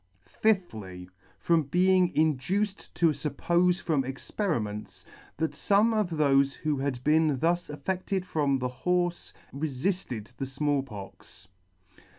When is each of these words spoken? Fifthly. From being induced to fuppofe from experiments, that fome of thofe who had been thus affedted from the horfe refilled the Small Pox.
Fifthly. 0.25 1.11
From 1.37 1.61
being 1.61 2.11
induced 2.15 2.95
to 2.95 3.09
fuppofe 3.09 3.79
from 3.83 4.03
experiments, 4.03 5.05
that 5.37 5.51
fome 5.51 5.93
of 5.95 6.09
thofe 6.09 6.55
who 6.55 6.77
had 6.77 7.03
been 7.03 7.37
thus 7.37 7.67
affedted 7.69 8.25
from 8.25 8.57
the 8.57 8.69
horfe 8.69 9.31
refilled 9.53 10.33
the 10.37 10.47
Small 10.47 10.81
Pox. 10.81 11.47